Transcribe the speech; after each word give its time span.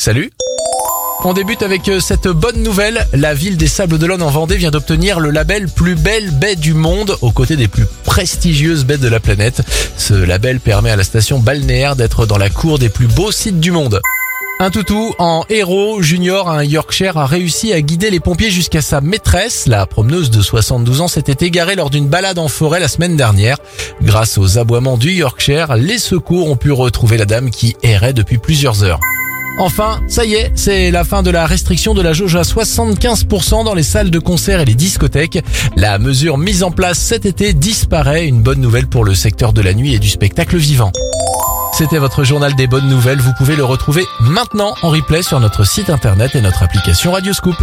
Salut 0.00 0.30
on 1.22 1.34
débute 1.34 1.62
avec 1.62 1.86
euh, 1.90 2.00
cette 2.00 2.28
bonne 2.28 2.62
nouvelle. 2.62 3.06
La 3.12 3.34
ville 3.34 3.58
des 3.58 3.66
Sables 3.66 3.98
d'Olonne 3.98 4.22
en 4.22 4.30
Vendée 4.30 4.56
vient 4.56 4.70
d'obtenir 4.70 5.20
le 5.20 5.30
label 5.30 5.68
plus 5.68 5.94
belle 5.94 6.30
baie 6.30 6.56
du 6.56 6.72
monde 6.72 7.18
aux 7.20 7.32
côtés 7.32 7.56
des 7.56 7.68
plus 7.68 7.84
prestigieuses 8.04 8.86
baies 8.86 8.96
de 8.96 9.08
la 9.08 9.20
planète. 9.20 9.60
Ce 9.98 10.14
label 10.14 10.58
permet 10.58 10.88
à 10.88 10.96
la 10.96 11.04
station 11.04 11.38
balnéaire 11.38 11.96
d'être 11.96 12.24
dans 12.24 12.38
la 12.38 12.48
cour 12.48 12.78
des 12.78 12.88
plus 12.88 13.08
beaux 13.08 13.30
sites 13.30 13.60
du 13.60 13.72
monde. 13.72 14.00
Un 14.60 14.70
toutou 14.70 15.14
en 15.18 15.44
héros 15.50 16.00
junior, 16.00 16.48
un 16.48 16.64
Yorkshire 16.64 17.18
a 17.18 17.26
réussi 17.26 17.74
à 17.74 17.82
guider 17.82 18.08
les 18.08 18.20
pompiers 18.20 18.50
jusqu'à 18.50 18.80
sa 18.80 19.02
maîtresse. 19.02 19.66
La 19.66 19.84
promeneuse 19.84 20.30
de 20.30 20.40
72 20.40 21.02
ans 21.02 21.08
s'était 21.08 21.44
égarée 21.44 21.76
lors 21.76 21.90
d'une 21.90 22.08
balade 22.08 22.38
en 22.38 22.48
forêt 22.48 22.80
la 22.80 22.88
semaine 22.88 23.16
dernière. 23.16 23.58
Grâce 24.00 24.38
aux 24.38 24.56
aboiements 24.56 24.96
du 24.96 25.12
Yorkshire, 25.12 25.76
les 25.76 25.98
secours 25.98 26.48
ont 26.48 26.56
pu 26.56 26.72
retrouver 26.72 27.18
la 27.18 27.26
dame 27.26 27.50
qui 27.50 27.76
errait 27.82 28.14
depuis 28.14 28.38
plusieurs 28.38 28.82
heures. 28.82 29.00
Enfin, 29.60 30.00
ça 30.08 30.24
y 30.24 30.32
est, 30.32 30.50
c'est 30.54 30.90
la 30.90 31.04
fin 31.04 31.22
de 31.22 31.28
la 31.28 31.44
restriction 31.44 31.92
de 31.92 32.00
la 32.00 32.14
jauge 32.14 32.34
à 32.34 32.40
75% 32.40 33.62
dans 33.62 33.74
les 33.74 33.82
salles 33.82 34.10
de 34.10 34.18
concert 34.18 34.58
et 34.60 34.64
les 34.64 34.74
discothèques. 34.74 35.44
La 35.76 35.98
mesure 35.98 36.38
mise 36.38 36.62
en 36.62 36.70
place 36.70 36.98
cet 36.98 37.26
été 37.26 37.52
disparaît, 37.52 38.26
une 38.26 38.40
bonne 38.40 38.62
nouvelle 38.62 38.86
pour 38.86 39.04
le 39.04 39.14
secteur 39.14 39.52
de 39.52 39.60
la 39.60 39.74
nuit 39.74 39.94
et 39.94 39.98
du 39.98 40.08
spectacle 40.08 40.56
vivant. 40.56 40.92
C'était 41.74 41.98
votre 41.98 42.24
journal 42.24 42.54
des 42.54 42.68
bonnes 42.68 42.88
nouvelles, 42.88 43.20
vous 43.20 43.34
pouvez 43.36 43.54
le 43.54 43.64
retrouver 43.64 44.06
maintenant 44.20 44.74
en 44.82 44.88
replay 44.88 45.22
sur 45.22 45.38
notre 45.40 45.64
site 45.64 45.90
internet 45.90 46.34
et 46.34 46.40
notre 46.40 46.62
application 46.62 47.12
Radioscoop. 47.12 47.62